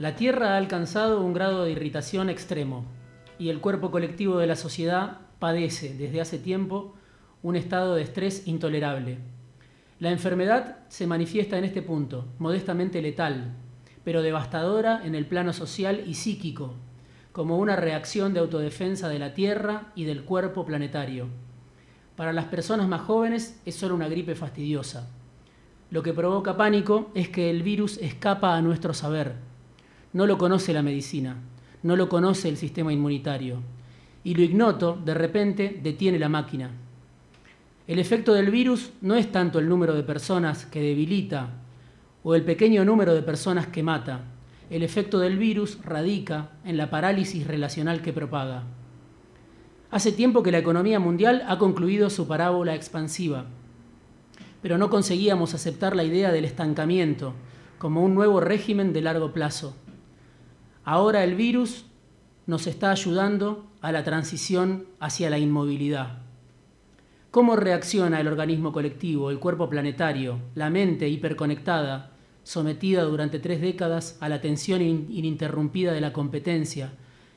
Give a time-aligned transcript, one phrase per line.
[0.00, 2.86] La Tierra ha alcanzado un grado de irritación extremo
[3.38, 6.94] y el cuerpo colectivo de la sociedad padece desde hace tiempo
[7.42, 9.18] un estado de estrés intolerable.
[9.98, 13.52] La enfermedad se manifiesta en este punto, modestamente letal,
[14.02, 16.76] pero devastadora en el plano social y psíquico,
[17.32, 21.26] como una reacción de autodefensa de la Tierra y del cuerpo planetario.
[22.16, 25.10] Para las personas más jóvenes es solo una gripe fastidiosa.
[25.90, 29.49] Lo que provoca pánico es que el virus escapa a nuestro saber
[30.12, 31.36] no lo conoce la medicina,
[31.82, 33.58] no lo conoce el sistema inmunitario.
[34.24, 36.70] Y lo ignoto, de repente, detiene la máquina.
[37.86, 41.50] El efecto del virus no es tanto el número de personas que debilita
[42.22, 44.24] o el pequeño número de personas que mata.
[44.68, 48.64] El efecto del virus radica en la parálisis relacional que propaga.
[49.90, 53.46] Hace tiempo que la economía mundial ha concluido su parábola expansiva,
[54.62, 57.34] pero no conseguíamos aceptar la idea del estancamiento
[57.78, 59.74] como un nuevo régimen de largo plazo.
[60.90, 61.84] Ahora el virus
[62.48, 66.18] nos está ayudando a la transición hacia la inmovilidad.
[67.30, 72.10] ¿Cómo reacciona el organismo colectivo, el cuerpo planetario, la mente hiperconectada,
[72.42, 76.90] sometida durante tres décadas a la tensión ininterrumpida de la competencia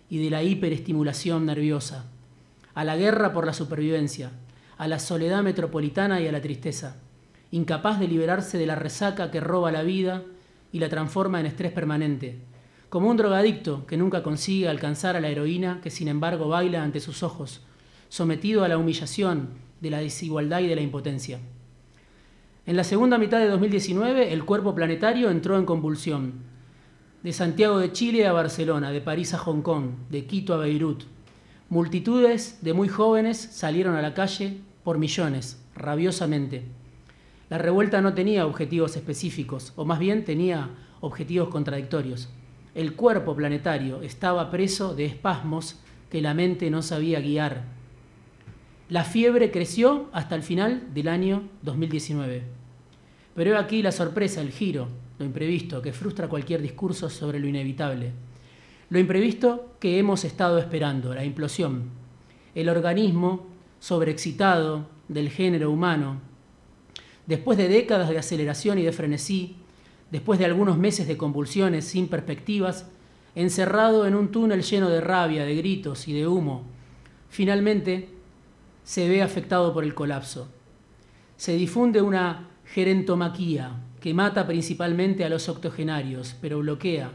[0.10, 2.06] y de la hiperestimulación nerviosa,
[2.74, 4.32] a la guerra por la supervivencia,
[4.80, 6.96] a la soledad metropolitana y a la tristeza,
[7.52, 10.24] incapaz de liberarse de la resaca que roba la vida
[10.72, 12.52] y la transforma en estrés permanente?
[12.94, 17.00] Como un drogadicto que nunca consigue alcanzar a la heroína que sin embargo baila ante
[17.00, 17.62] sus ojos,
[18.08, 19.50] sometido a la humillación
[19.82, 21.40] de la desigualdad y de la impotencia.
[22.68, 26.34] En la segunda mitad de 2019 el cuerpo planetario entró en convulsión.
[27.24, 31.06] De Santiago de Chile a Barcelona, de París a Hong Kong, de Quito a Beirut.
[31.70, 36.66] Multitudes de muy jóvenes salieron a la calle por millones, rabiosamente.
[37.50, 40.70] La revuelta no tenía objetivos específicos, o más bien tenía
[41.02, 42.30] objetivos contradictorios.
[42.76, 45.80] El cuerpo planetario estaba preso de espasmos
[46.10, 47.64] que la mente no sabía guiar.
[48.90, 52.44] La fiebre creció hasta el final del año 2019.
[53.36, 54.88] Pero he aquí la sorpresa, el giro,
[55.20, 58.12] lo imprevisto, que frustra cualquier discurso sobre lo inevitable.
[58.90, 61.90] Lo imprevisto que hemos estado esperando, la implosión.
[62.54, 63.48] El organismo
[63.80, 66.22] sobreexcitado del género humano,
[67.26, 69.58] después de décadas de aceleración y de frenesí,
[70.14, 72.86] después de algunos meses de convulsiones sin perspectivas,
[73.34, 76.66] encerrado en un túnel lleno de rabia, de gritos y de humo,
[77.30, 78.10] finalmente
[78.84, 80.50] se ve afectado por el colapso.
[81.36, 87.10] Se difunde una gerentomaquía que mata principalmente a los octogenarios, pero bloquea,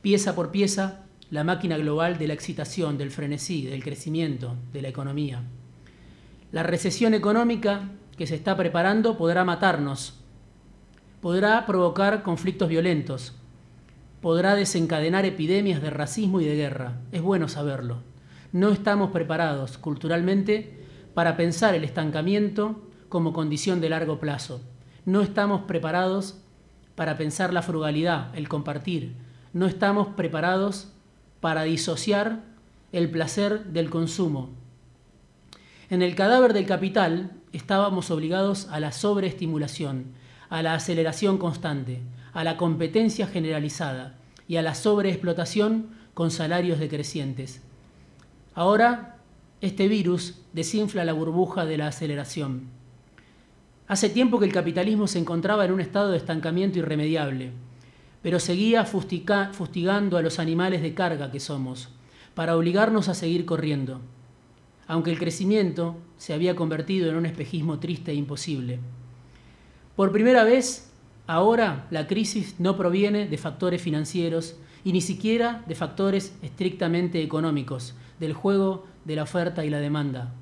[0.00, 4.88] pieza por pieza, la máquina global de la excitación, del frenesí, del crecimiento, de la
[4.88, 5.42] economía.
[6.52, 10.19] La recesión económica que se está preparando podrá matarnos
[11.20, 13.34] podrá provocar conflictos violentos,
[14.20, 16.98] podrá desencadenar epidemias de racismo y de guerra.
[17.12, 17.98] Es bueno saberlo.
[18.52, 20.80] No estamos preparados culturalmente
[21.14, 24.60] para pensar el estancamiento como condición de largo plazo.
[25.04, 26.38] No estamos preparados
[26.94, 29.14] para pensar la frugalidad, el compartir.
[29.52, 30.88] No estamos preparados
[31.40, 32.40] para disociar
[32.92, 34.50] el placer del consumo.
[35.88, 40.12] En el cadáver del capital estábamos obligados a la sobreestimulación,
[40.50, 42.00] a la aceleración constante,
[42.34, 44.16] a la competencia generalizada
[44.46, 47.62] y a la sobreexplotación con salarios decrecientes.
[48.54, 49.16] Ahora,
[49.60, 52.64] este virus desinfla la burbuja de la aceleración.
[53.86, 57.52] Hace tiempo que el capitalismo se encontraba en un estado de estancamiento irremediable,
[58.22, 61.88] pero seguía fustigando a los animales de carga que somos,
[62.34, 64.00] para obligarnos a seguir corriendo,
[64.86, 68.78] aunque el crecimiento se había convertido en un espejismo triste e imposible.
[69.96, 70.90] Por primera vez,
[71.26, 77.94] ahora la crisis no proviene de factores financieros y ni siquiera de factores estrictamente económicos,
[78.18, 80.32] del juego de la oferta y la demanda.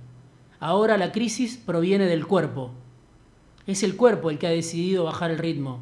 [0.60, 2.72] Ahora la crisis proviene del cuerpo.
[3.66, 5.80] Es el cuerpo el que ha decidido bajar el ritmo.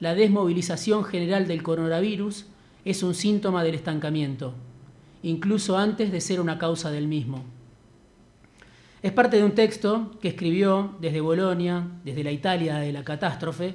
[0.00, 2.46] La desmovilización general del coronavirus
[2.84, 4.54] es un síntoma del estancamiento,
[5.22, 7.44] incluso antes de ser una causa del mismo.
[9.02, 13.74] Es parte de un texto que escribió desde Bolonia, desde la Italia de la catástrofe,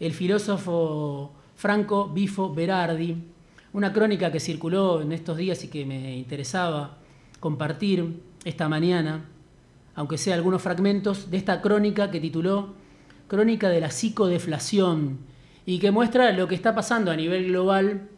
[0.00, 3.16] el filósofo Franco Bifo Berardi,
[3.72, 6.98] una crónica que circuló en estos días y que me interesaba
[7.38, 9.26] compartir esta mañana,
[9.94, 12.74] aunque sea algunos fragmentos, de esta crónica que tituló
[13.28, 15.18] Crónica de la psicodeflación
[15.64, 18.08] y que muestra lo que está pasando a nivel global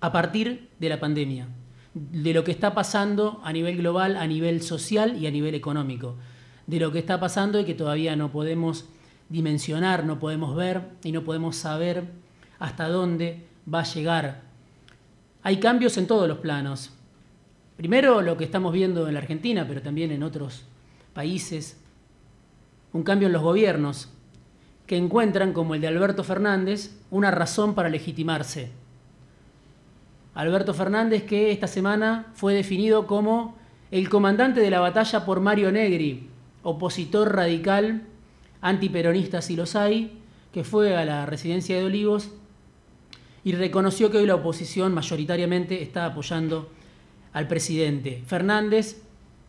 [0.00, 1.48] a partir de la pandemia
[1.94, 6.16] de lo que está pasando a nivel global, a nivel social y a nivel económico,
[6.66, 8.86] de lo que está pasando y que todavía no podemos
[9.28, 12.04] dimensionar, no podemos ver y no podemos saber
[12.58, 14.42] hasta dónde va a llegar.
[15.42, 16.90] Hay cambios en todos los planos.
[17.76, 20.64] Primero lo que estamos viendo en la Argentina, pero también en otros
[21.14, 21.80] países,
[22.92, 24.10] un cambio en los gobiernos,
[24.86, 28.72] que encuentran, como el de Alberto Fernández, una razón para legitimarse.
[30.34, 33.56] Alberto Fernández que esta semana fue definido como
[33.90, 36.28] el comandante de la batalla por Mario Negri,
[36.62, 38.02] opositor radical,
[38.60, 40.18] antiperonista si los hay,
[40.52, 42.30] que fue a la residencia de Olivos
[43.44, 46.70] y reconoció que hoy la oposición mayoritariamente está apoyando
[47.32, 48.22] al presidente.
[48.26, 49.02] Fernández,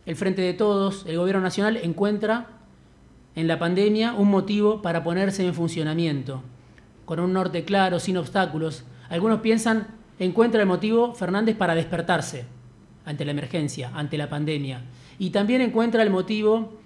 [0.06, 2.48] el Frente de Todos, el Gobierno Nacional, encuentra
[3.34, 6.42] en la pandemia un motivo para ponerse en funcionamiento,
[7.04, 8.84] con un norte claro, sin obstáculos.
[9.08, 9.88] Algunos piensan,
[10.24, 12.44] encuentra el motivo Fernández para despertarse
[13.04, 14.82] ante la emergencia, ante la pandemia.
[15.18, 16.78] Y también encuentra el motivo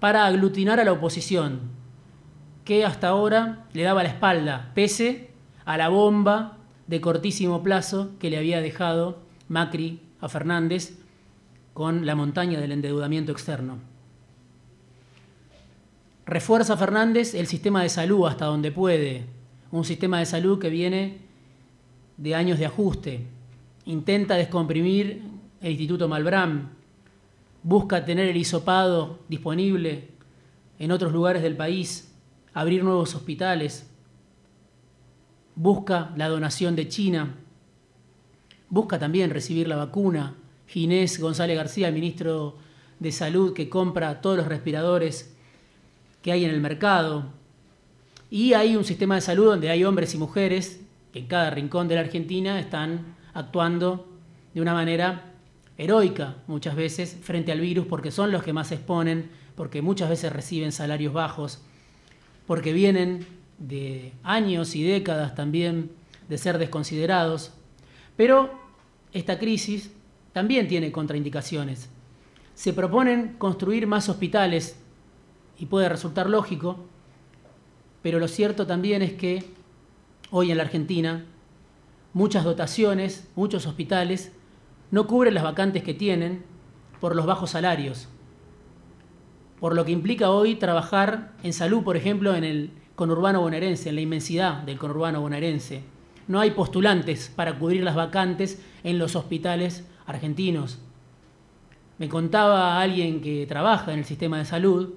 [0.00, 1.60] para aglutinar a la oposición,
[2.64, 5.30] que hasta ahora le daba la espalda, pese
[5.64, 10.98] a la bomba de cortísimo plazo que le había dejado Macri a Fernández
[11.74, 13.78] con la montaña del endeudamiento externo.
[16.26, 19.26] Refuerza Fernández el sistema de salud hasta donde puede,
[19.70, 21.29] un sistema de salud que viene
[22.20, 23.26] de años de ajuste.
[23.86, 25.22] Intenta descomprimir
[25.62, 26.70] el Instituto Malbrán,
[27.62, 30.08] busca tener el hisopado disponible
[30.78, 32.12] en otros lugares del país,
[32.52, 33.90] abrir nuevos hospitales,
[35.54, 37.34] busca la donación de China,
[38.68, 40.34] busca también recibir la vacuna.
[40.68, 42.56] Ginés González García, ministro
[42.98, 45.34] de Salud, que compra todos los respiradores
[46.22, 47.24] que hay en el mercado.
[48.30, 50.80] Y hay un sistema de salud donde hay hombres y mujeres
[51.12, 54.08] que en cada rincón de la Argentina están actuando
[54.54, 55.32] de una manera
[55.76, 60.08] heroica muchas veces frente al virus porque son los que más se exponen, porque muchas
[60.08, 61.62] veces reciben salarios bajos,
[62.46, 63.26] porque vienen
[63.58, 65.90] de años y décadas también
[66.28, 67.52] de ser desconsiderados.
[68.16, 68.50] Pero
[69.12, 69.90] esta crisis
[70.32, 71.88] también tiene contraindicaciones.
[72.54, 74.76] Se proponen construir más hospitales
[75.58, 76.78] y puede resultar lógico,
[78.02, 79.44] pero lo cierto también es que
[80.30, 81.24] hoy en la Argentina
[82.12, 84.32] muchas dotaciones, muchos hospitales
[84.90, 86.44] no cubren las vacantes que tienen
[87.00, 88.08] por los bajos salarios,
[89.60, 93.94] por lo que implica hoy trabajar en salud, por ejemplo, en el conurbano bonaerense, en
[93.94, 95.82] la inmensidad del conurbano bonaerense.
[96.26, 100.78] No hay postulantes para cubrir las vacantes en los hospitales argentinos.
[101.98, 104.94] Me contaba alguien que trabaja en el sistema de salud,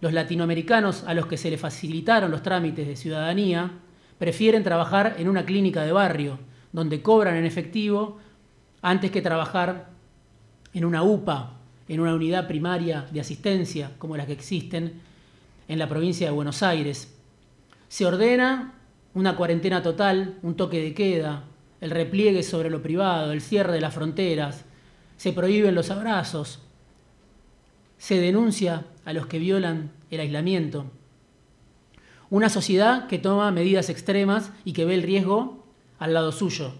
[0.00, 3.72] los latinoamericanos a los que se les facilitaron los trámites de ciudadanía
[4.18, 6.38] prefieren trabajar en una clínica de barrio,
[6.72, 8.18] donde cobran en efectivo
[8.82, 9.88] antes que trabajar
[10.74, 11.54] en una UPA,
[11.88, 15.00] en una unidad primaria de asistencia como las que existen
[15.68, 17.14] en la provincia de Buenos Aires.
[17.88, 18.74] Se ordena
[19.14, 21.44] una cuarentena total, un toque de queda,
[21.80, 24.64] el repliegue sobre lo privado, el cierre de las fronteras,
[25.16, 26.60] se prohíben los abrazos,
[27.98, 30.86] se denuncia a los que violan el aislamiento.
[32.30, 35.64] Una sociedad que toma medidas extremas y que ve el riesgo
[35.98, 36.72] al lado suyo.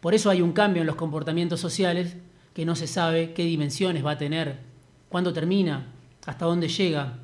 [0.00, 2.16] Por eso hay un cambio en los comportamientos sociales
[2.52, 4.58] que no se sabe qué dimensiones va a tener,
[5.08, 5.86] cuándo termina,
[6.26, 7.18] hasta dónde llega.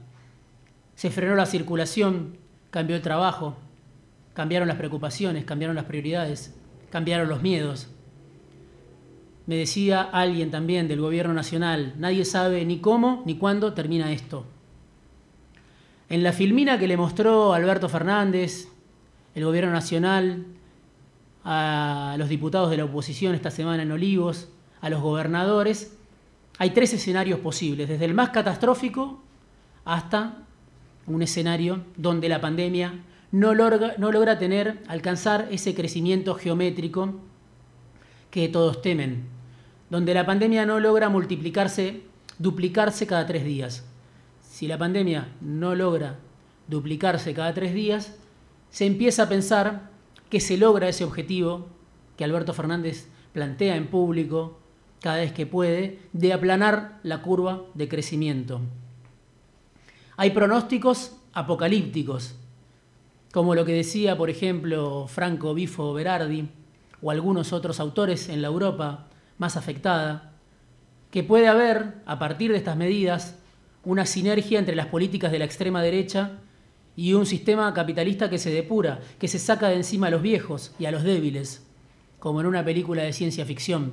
[0.95, 2.39] Se frenó la circulación,
[2.71, 3.57] cambió el trabajo,
[4.33, 6.55] cambiaron las preocupaciones, cambiaron las prioridades,
[6.91, 7.89] cambiaron los miedos.
[9.47, 14.47] Me decía alguien también del gobierno nacional, nadie sabe ni cómo ni cuándo termina esto.
[16.09, 18.69] En la filmina que le mostró Alberto Fernández,
[19.35, 20.45] el gobierno nacional,
[21.45, 24.49] a los diputados de la oposición esta semana en Olivos,
[24.81, 25.97] a los gobernadores,
[26.59, 29.23] hay tres escenarios posibles, desde el más catastrófico
[29.85, 30.39] hasta
[31.07, 33.01] un escenario donde la pandemia
[33.33, 37.15] no logra, no logra tener, alcanzar ese crecimiento geométrico
[38.31, 39.25] que todos temen,
[39.91, 42.03] donde la pandemia no logra multiplicarse,
[42.39, 43.85] duplicarse cada tres días.
[44.55, 46.21] Si la pandemia no logra
[46.69, 48.15] duplicarse cada tres días,
[48.71, 49.91] se empieza a pensar
[50.31, 51.67] que se logra ese objetivo
[52.17, 54.61] que Alberto Fernández plantea en público
[55.01, 58.61] cada vez que puede, de aplanar la curva de crecimiento.
[60.17, 62.37] Hay pronósticos apocalípticos,
[63.33, 66.49] como lo que decía, por ejemplo, Franco Bifo Berardi
[67.03, 70.35] o algunos otros autores en la Europa más afectada,
[71.11, 73.41] que puede haber, a partir de estas medidas,
[73.85, 76.39] una sinergia entre las políticas de la extrema derecha
[76.97, 80.73] y un sistema capitalista que se depura, que se saca de encima a los viejos
[80.79, 81.67] y a los débiles,
[82.19, 83.93] como en una película de ciencia ficción.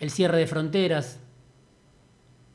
[0.00, 1.20] El cierre de fronteras,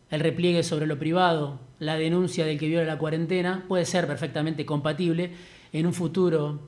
[0.10, 4.66] el repliegue sobre lo privado, la denuncia del que viola la cuarentena, puede ser perfectamente
[4.66, 5.32] compatible
[5.72, 6.60] en un futuro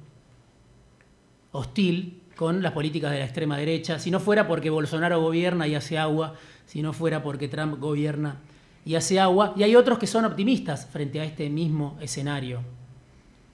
[1.52, 5.76] hostil con las políticas de la extrema derecha, si no fuera porque Bolsonaro gobierna y
[5.76, 6.36] hace agua,
[6.66, 8.40] si no fuera porque Trump gobierna
[8.84, 12.62] y hace agua, y hay otros que son optimistas frente a este mismo escenario.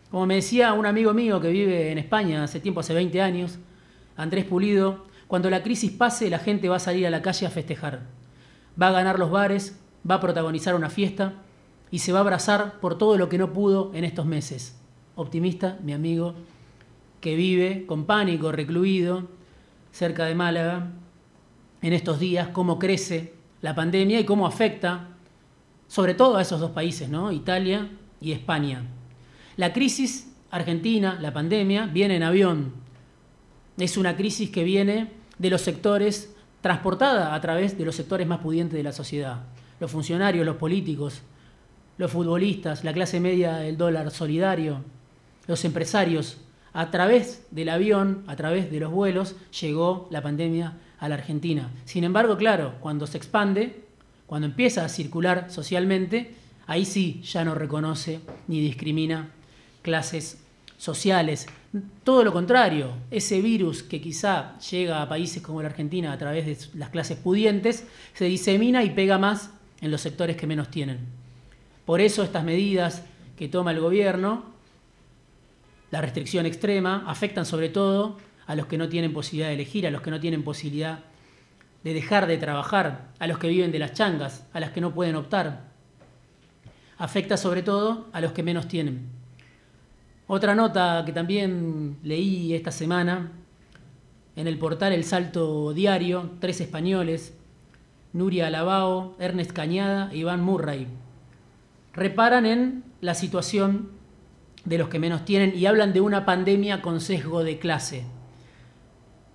[0.10, 3.60] Como me decía un amigo mío que vive en España hace tiempo, hace 20 años,
[4.16, 7.50] Andrés Pulido, cuando la crisis pase la gente va a salir a la calle a
[7.50, 8.04] festejar,
[8.82, 9.78] va a ganar los bares,
[10.10, 11.34] va a protagonizar una fiesta
[11.92, 14.80] y se va a abrazar por todo lo que no pudo en estos meses.
[15.16, 16.36] Optimista, mi amigo,
[17.20, 19.28] que vive con pánico, recluido,
[19.92, 20.92] cerca de Málaga,
[21.82, 25.17] en estos días, cómo crece la pandemia y cómo afecta
[25.88, 27.32] sobre todo a esos dos países, ¿no?
[27.32, 27.90] Italia
[28.20, 28.84] y España.
[29.56, 32.74] La crisis argentina, la pandemia, viene en avión.
[33.78, 38.40] Es una crisis que viene de los sectores, transportada a través de los sectores más
[38.40, 39.44] pudientes de la sociedad.
[39.80, 41.22] Los funcionarios, los políticos,
[41.98, 44.82] los futbolistas, la clase media del dólar solidario,
[45.48, 46.38] los empresarios.
[46.74, 51.72] A través del avión, a través de los vuelos, llegó la pandemia a la Argentina.
[51.86, 53.87] Sin embargo, claro, cuando se expande,
[54.28, 56.36] cuando empieza a circular socialmente,
[56.68, 59.32] ahí sí ya no reconoce ni discrimina
[59.82, 60.44] clases
[60.78, 61.48] sociales.
[62.04, 66.46] Todo lo contrario, ese virus que quizá llega a países como la Argentina a través
[66.46, 71.00] de las clases pudientes, se disemina y pega más en los sectores que menos tienen.
[71.86, 73.04] Por eso estas medidas
[73.38, 74.44] que toma el gobierno,
[75.90, 79.92] la restricción extrema, afectan sobre todo a los que no tienen posibilidad de elegir, a
[79.92, 81.00] los que no tienen posibilidad
[81.88, 84.94] de dejar de trabajar, a los que viven de las changas, a las que no
[84.94, 85.62] pueden optar.
[86.98, 89.08] Afecta sobre todo a los que menos tienen.
[90.28, 93.32] Otra nota que también leí esta semana
[94.36, 97.34] en el portal El Salto Diario, tres españoles,
[98.12, 100.88] Nuria Alabao, Ernest Cañada e Iván Murray
[101.94, 103.92] reparan en la situación
[104.66, 108.04] de los que menos tienen y hablan de una pandemia con sesgo de clase,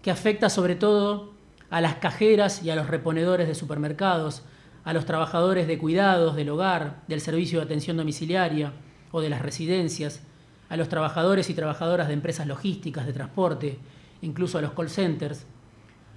[0.03, 1.32] que afecta sobre todo
[1.73, 4.43] a las cajeras y a los reponedores de supermercados,
[4.85, 8.75] a los trabajadores de cuidados del hogar, del servicio de atención domiciliaria
[9.11, 10.21] o de las residencias,
[10.69, 13.79] a los trabajadores y trabajadoras de empresas logísticas, de transporte,
[14.21, 15.47] incluso a los call centers.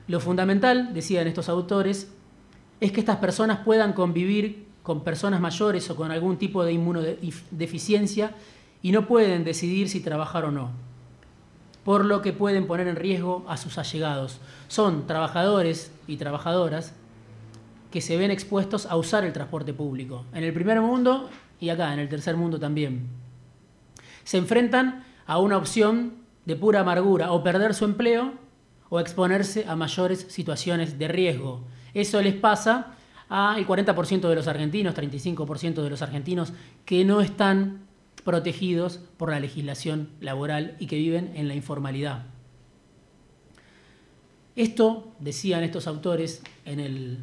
[0.07, 2.11] Lo fundamental, decían estos autores,
[2.81, 8.35] es que estas personas puedan convivir con personas mayores o con algún tipo de inmunodeficiencia
[8.81, 10.71] y no pueden decidir si trabajar o no,
[11.85, 14.39] por lo que pueden poner en riesgo a sus allegados.
[14.67, 16.93] Son trabajadores y trabajadoras
[17.91, 21.29] que se ven expuestos a usar el transporte público, en el primer mundo
[21.61, 23.07] y acá, en el tercer mundo también.
[24.23, 26.13] Se enfrentan a una opción
[26.45, 28.33] de pura amargura, o perder su empleo
[28.89, 31.63] o exponerse a mayores situaciones de riesgo.
[31.93, 32.95] Eso les pasa
[33.29, 36.51] al 40% de los argentinos, 35% de los argentinos
[36.83, 37.84] que no están
[38.25, 42.25] protegidos por la legislación laboral y que viven en la informalidad.
[44.55, 47.19] Esto, decían estos autores en el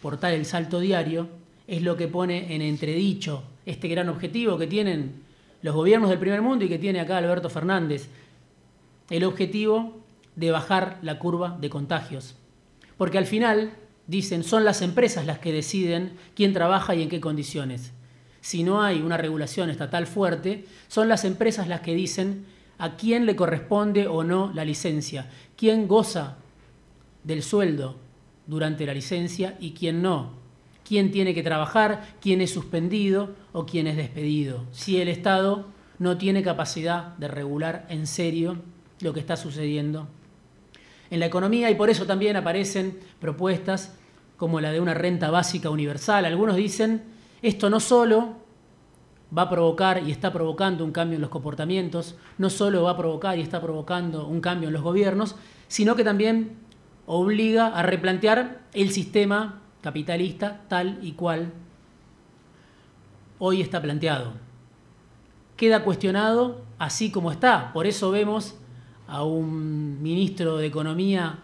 [0.00, 1.28] portal El Salto Diario,
[1.68, 5.22] es lo que pone en entredicho este gran objetivo que tienen
[5.62, 8.08] los gobiernos del primer mundo y que tiene acá Alberto Fernández,
[9.10, 10.00] el objetivo
[10.34, 12.36] de bajar la curva de contagios.
[12.96, 13.72] Porque al final
[14.06, 17.92] dicen, son las empresas las que deciden quién trabaja y en qué condiciones.
[18.46, 22.46] Si no hay una regulación estatal fuerte, son las empresas las que dicen
[22.78, 26.36] a quién le corresponde o no la licencia, quién goza
[27.24, 27.96] del sueldo
[28.46, 30.34] durante la licencia y quién no,
[30.86, 35.66] quién tiene que trabajar, quién es suspendido o quién es despedido, si el Estado
[35.98, 38.58] no tiene capacidad de regular en serio
[39.00, 40.06] lo que está sucediendo
[41.10, 43.96] en la economía y por eso también aparecen propuestas
[44.36, 46.24] como la de una renta básica universal.
[46.26, 47.15] Algunos dicen,
[47.46, 48.34] esto no solo
[49.36, 52.96] va a provocar y está provocando un cambio en los comportamientos, no solo va a
[52.96, 55.36] provocar y está provocando un cambio en los gobiernos,
[55.68, 56.56] sino que también
[57.06, 61.52] obliga a replantear el sistema capitalista tal y cual
[63.38, 64.32] hoy está planteado.
[65.56, 68.56] Queda cuestionado así como está, por eso vemos
[69.06, 71.38] a un ministro de Economía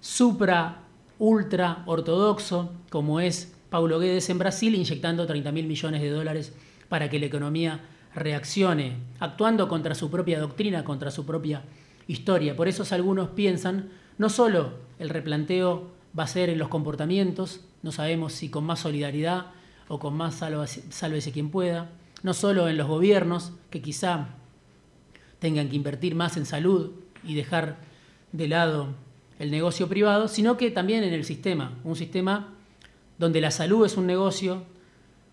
[0.00, 0.82] supra,
[1.18, 6.52] ultra ortodoxo, como es Paulo Guedes en Brasil, inyectando 30 mil millones de dólares
[6.88, 7.80] para que la economía
[8.14, 11.62] reaccione, actuando contra su propia doctrina, contra su propia
[12.08, 12.56] historia.
[12.56, 17.92] Por eso algunos piensan, no solo el replanteo va a ser en los comportamientos, no
[17.92, 19.46] sabemos si con más solidaridad
[19.88, 20.42] o con más
[20.90, 21.90] sálvese quien pueda,
[22.22, 24.28] no solo en los gobiernos, que quizá
[25.38, 26.90] tengan que invertir más en salud
[27.24, 27.78] y dejar
[28.32, 28.88] de lado
[29.38, 32.48] el negocio privado, sino que también en el sistema, un sistema
[33.20, 34.64] donde la salud es un negocio,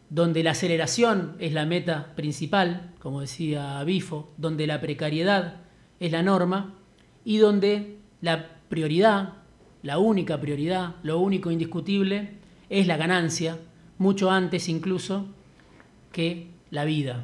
[0.10, 5.62] donde la aceleración es la meta principal, como decía Bifo, donde la precariedad
[6.02, 6.74] es la norma
[7.24, 9.36] y donde la prioridad,
[9.84, 12.32] la única prioridad, lo único indiscutible,
[12.70, 13.58] es la ganancia,
[14.00, 15.28] mucho antes incluso
[16.12, 17.24] que la vida.